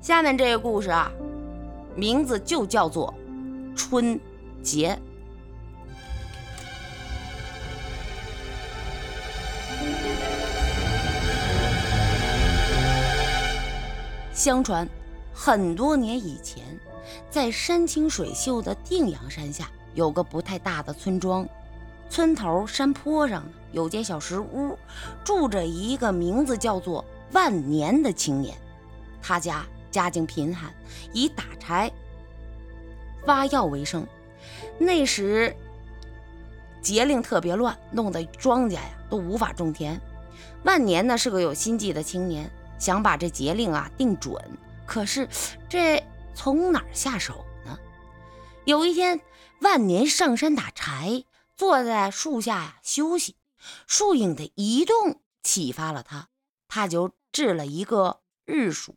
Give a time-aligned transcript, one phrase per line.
[0.00, 1.10] 下面这个故事啊，
[1.94, 3.12] 名字就叫做
[3.74, 4.18] 春
[4.62, 4.96] 节。
[14.32, 14.88] 相传，
[15.34, 16.62] 很多年以前，
[17.28, 21.48] 在山清水秀的定阳山下，有个不太大的村庄。
[22.08, 24.78] 村头山坡上呢，有间小石屋，
[25.24, 28.56] 住着一个名字叫做万年的青年。
[29.20, 29.66] 他家
[29.96, 30.70] 家境贫寒，
[31.14, 31.90] 以打柴、
[33.24, 34.06] 挖药为生。
[34.78, 35.56] 那时
[36.82, 39.98] 节令特别乱，弄得庄稼呀都无法种田。
[40.64, 44.38] 万年呢是个有心计的青年，想把这节令啊定准，
[44.84, 45.26] 可是
[45.66, 47.78] 这从哪儿下手呢？
[48.66, 49.18] 有一天，
[49.62, 51.24] 万年上山打柴。
[51.56, 53.34] 坐在树下呀休息，
[53.86, 56.28] 树影的移动启发了他，
[56.68, 58.94] 他就制了一个日数，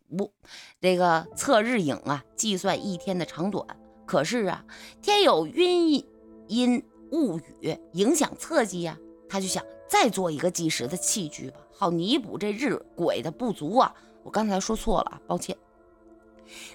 [0.79, 3.65] 这个测日影啊，计算一天的长短。
[4.05, 4.63] 可是啊，
[5.01, 6.05] 天有阴
[6.47, 8.97] 阴雾雨，影响测计呀，
[9.27, 13.93] 他就想再做一个计时的器具吧，好弥补这日晷的不足啊。
[14.23, 15.57] 我刚才说错了啊，抱歉。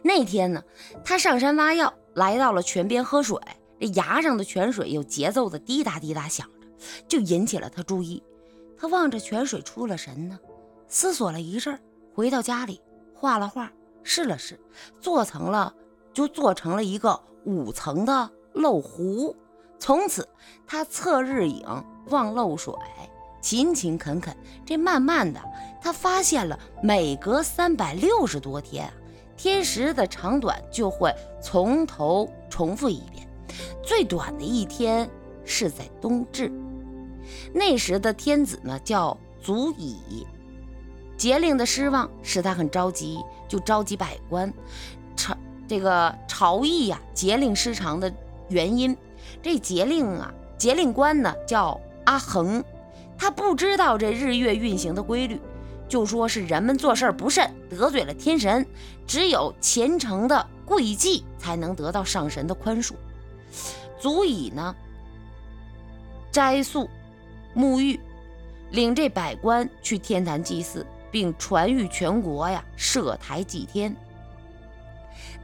[0.02, 0.62] 那天呢，
[1.04, 3.38] 他上山挖药，来到了泉边喝水。
[3.80, 8.22] 这崖上的泉水有节奏的滴答滴答响着，就引起了他注意。
[8.78, 10.38] 他望着泉水出了神呢，
[10.88, 11.80] 思索了一阵儿，
[12.14, 12.80] 回到家里
[13.12, 13.72] 画了画，
[14.04, 14.60] 试了试，
[15.00, 15.74] 做成了，
[16.12, 19.34] 就做成了一个五层的漏壶。
[19.80, 20.26] 从此，
[20.64, 21.66] 他测日影
[22.10, 22.72] 望漏水，
[23.42, 24.34] 勤勤恳恳。
[24.64, 25.40] 这慢慢的，
[25.82, 28.88] 他发现了每隔三百六十多天，
[29.36, 31.12] 天时的长短就会
[31.42, 33.28] 从头重复一遍。
[33.82, 35.10] 最短的一天
[35.44, 36.50] 是在冬至，
[37.52, 40.26] 那时的天子呢叫祖乙，
[41.24, 44.52] 节令的失望使他很着急，就召集百官，
[45.16, 45.34] 朝
[45.66, 48.12] 这个朝议呀节令失常的
[48.50, 48.94] 原因。
[49.42, 52.62] 这节令啊，节令官呢叫阿衡，
[53.16, 55.40] 他不知道这日月运行的规律，
[55.88, 58.66] 就说是人们做事不慎得罪了天神，
[59.06, 62.92] 只有虔诚的跪祭才能得到上神的宽恕。
[63.98, 64.76] 足以呢，
[66.30, 66.86] 斋宿、
[67.56, 67.98] 沐浴，
[68.72, 73.94] 领这百官去天坛祭祀，并传谕全国呀，设台祭天。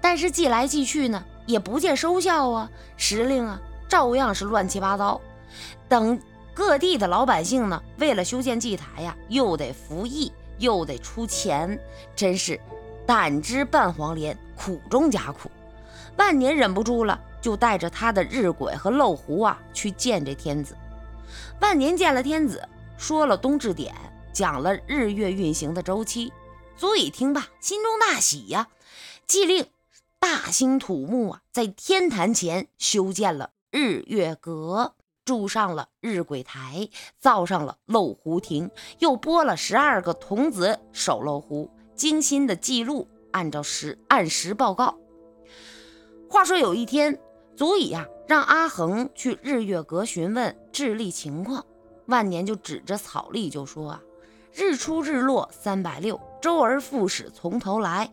[0.00, 5.20] 但是祭来祭去呢，也不见收效啊，时令啊，照样是乱七八糟。
[5.88, 6.20] 等
[6.52, 11.78] 各地的老百姓呢，为了修建祭台呀，又得服役，又得出钱，
[12.16, 12.58] 真是
[13.06, 15.48] 胆汁半黄连，苦中加苦。
[16.16, 17.20] 万年忍不住了。
[17.40, 20.76] 就带着他的日晷和漏壶啊，去见这天子。
[21.58, 23.94] 万年见了天子，说了冬至点，
[24.32, 26.32] 讲了日月运行的周期。
[26.76, 28.68] 足以听罢，心中大喜呀，
[29.26, 29.66] 既令
[30.18, 44.98] 大兴土木啊，在天坛前修建了日月阁，筑上了日晷台，造上了漏壶亭，又拨了十二个童子守漏壶，精心的记录，按照时按时报告。
[46.28, 47.20] 话说有一天。
[47.56, 51.66] 足以呀，让阿衡去日月阁询问智力情况。
[52.06, 54.02] 万年就指着草历就说啊
[54.52, 58.10] ：“日出日落三百六，周而复始从头来。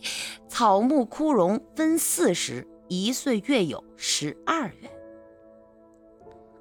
[0.48, 4.92] 草木枯荣分四时，一岁月有十二月。”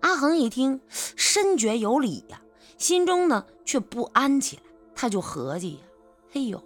[0.01, 2.41] 阿衡一听，深觉有理呀，
[2.79, 4.63] 心中呢却不安起来。
[4.95, 5.81] 他就合计呀
[6.33, 6.63] ：“嘿呦，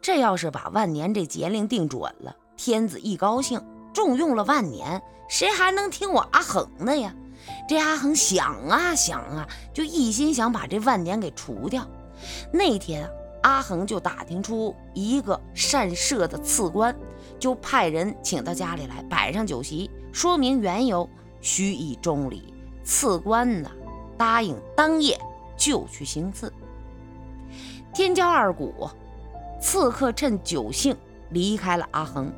[0.00, 3.60] 这要是把万年这节令定准了，天子一高兴，
[3.92, 7.14] 重用了万年。”谁还能听我阿恒的呀？
[7.66, 11.86] 这阿恒想啊想啊，就一心想把这万年给除掉。
[12.52, 13.10] 那天啊，
[13.42, 16.94] 阿恒就打听出一个善射的刺官，
[17.38, 21.08] 就派人请到家里来，摆上酒席，说明缘由，
[21.40, 22.54] 许以重礼。
[22.82, 23.70] 刺官呢，
[24.16, 25.18] 答应当夜
[25.56, 26.52] 就去行刺。
[27.92, 28.88] 天骄二鼓，
[29.60, 30.96] 刺客趁酒兴
[31.30, 32.32] 离开了阿恒。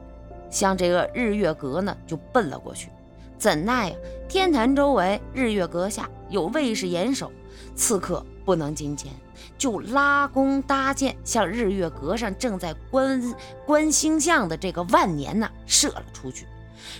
[0.48, 2.88] 向这个日月阁呢，就奔了过去。
[3.36, 3.96] 怎奈呀，
[4.28, 7.30] 天坛周围日月阁下有卫士严守，
[7.74, 9.12] 刺客不能近前，
[9.56, 13.34] 就拉弓搭箭，向日月阁上正在观
[13.64, 16.46] 观星象的这个万年呢射了出去。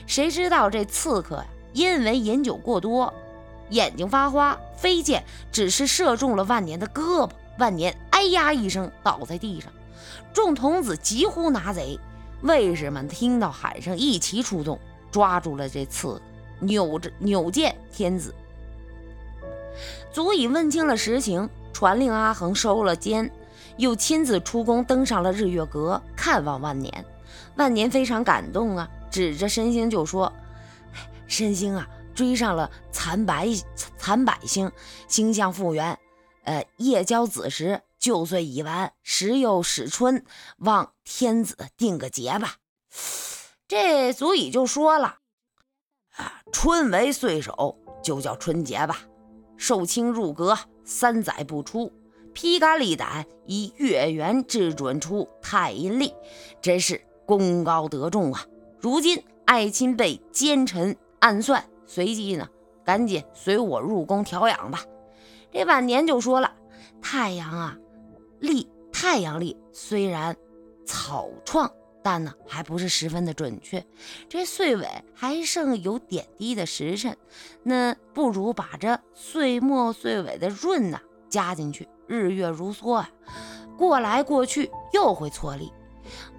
[0.06, 3.12] 谁知道这刺客呀，因为饮酒过多，
[3.70, 9.72] 眼睛发花，飞箭只是射中了万年的胳膊，万年哎呀一声倒在地上。
[10.32, 11.98] 众童子急呼拿贼。
[12.42, 14.78] 卫士们听到喊声，一齐出动，
[15.10, 16.22] 抓住了这刺客，
[16.60, 18.34] 扭着扭见天子，
[20.12, 23.30] 足以问清了实情，传令阿衡收了监，
[23.76, 27.04] 又亲自出宫登上了日月阁看望万年。
[27.56, 30.32] 万年非常感动啊，指着申星就说
[31.26, 33.48] ：“申星啊，追上了残百
[33.96, 34.70] 残百星，
[35.08, 35.98] 星象复原。
[36.44, 40.24] 呃，夜交子时，旧岁已完，时又始春，
[40.58, 42.56] 望天子定个节吧。”
[43.68, 45.16] 这足以就说了
[46.16, 49.00] ：“啊，春为岁首，就叫春节吧。
[49.56, 51.92] 寿卿入阁，三载不出。”
[52.32, 56.12] 披肝沥胆，以月圆之准出太阴历，
[56.60, 58.44] 真是功高德重啊！
[58.78, 62.46] 如今爱卿被奸臣暗算，随即呢，
[62.84, 64.84] 赶紧随我入宫调养吧。
[65.50, 66.52] 这晚年就说了
[67.00, 67.78] ：“太阳啊，
[68.38, 70.36] 历太阳历虽然
[70.84, 71.72] 草创，
[72.06, 73.84] 但呢还不是十分的准确。
[74.28, 77.16] 这岁尾还剩有点滴的时辰，
[77.64, 83.10] 那不如把这岁末岁尾的闰呢加进去。”日月如梭啊，
[83.76, 85.72] 过来过去又会错历。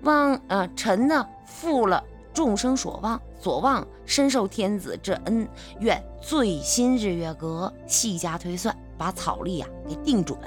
[0.03, 2.01] 望呃臣呢负了
[2.33, 5.45] 众生所望，所望深受天子之恩，
[5.81, 10.39] 愿最新日月阁细加推算，把草历啊给定准。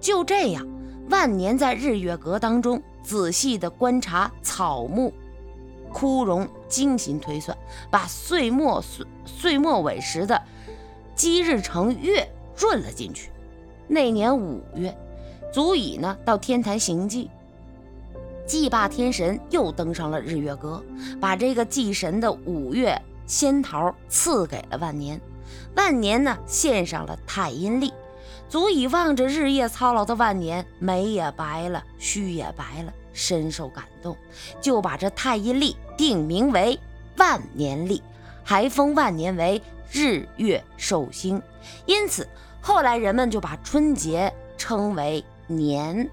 [0.00, 0.66] 就这样，
[1.08, 5.14] 万年在日月阁当中仔细的观察草木
[5.90, 7.56] 枯荣，精心推算，
[7.90, 10.42] 把岁末岁岁末尾时的
[11.14, 13.30] 积日成月润了进去。
[13.86, 14.94] 那年五月，
[15.50, 17.30] 足以呢到天台行祭。
[18.46, 20.84] 祭罢天神，又登上了日月阁，
[21.18, 25.18] 把这个祭神的五月仙桃赐给了万年。
[25.74, 27.90] 万年呢献上了太阴历，
[28.48, 34.16] 足以望着日夜操劳的万年，眉也白了，须也白了，深受感动，
[34.60, 36.78] 就把这太阴历定名为
[37.16, 38.02] 万年历，
[38.44, 41.42] 还封万年为日月寿星。
[41.86, 42.26] 因此。
[42.60, 46.10] 后来人们就把春节称为年，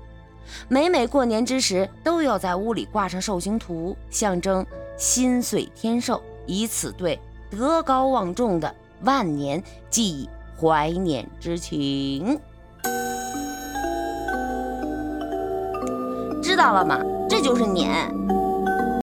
[0.69, 4.65] 每每过年之时，都要在屋里挂上寿星图，象征
[4.95, 7.19] 心岁天寿，以此对
[7.49, 10.29] 德高望重的万年寄以
[10.59, 12.39] 怀念之情。
[16.41, 16.99] 知道了吗？
[17.27, 18.07] 这就是年。